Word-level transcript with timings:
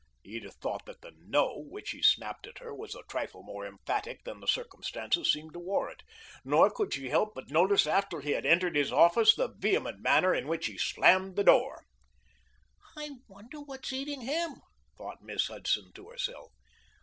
Edith 0.23 0.55
thought 0.55 0.87
that 0.87 1.01
the 1.01 1.11
"No" 1.15 1.59
which 1.69 1.91
he 1.91 2.01
snapped 2.01 2.47
at 2.47 2.57
her 2.57 2.73
was 2.73 2.95
a 2.95 3.03
trifle 3.03 3.43
more 3.43 3.67
emphatic 3.67 4.23
than 4.23 4.39
the 4.39 4.47
circumstances 4.47 5.31
seemed 5.31 5.53
to 5.53 5.59
warrant, 5.59 6.01
nor 6.43 6.71
could 6.71 6.91
she 6.95 7.09
help 7.09 7.35
but 7.35 7.51
notice 7.51 7.85
after 7.85 8.19
he 8.19 8.31
had 8.31 8.43
entered 8.43 8.75
his 8.75 8.91
office 8.91 9.35
the 9.35 9.49
vehement 9.55 10.01
manner 10.01 10.33
in 10.33 10.47
which 10.47 10.65
he 10.65 10.75
slammed 10.79 11.35
the 11.35 11.43
door. 11.43 11.85
"I 12.97 13.11
wonder 13.27 13.61
what's 13.61 13.93
eating 13.93 14.21
him," 14.21 14.63
thought 14.97 15.21
Miss 15.21 15.45
Hudson 15.49 15.93
to 15.93 16.09
herself. 16.09 16.51